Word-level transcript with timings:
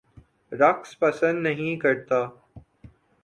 رقص 0.51 0.97
پسند 0.99 1.43
نہیں 1.43 1.75
کرتا 1.79 2.21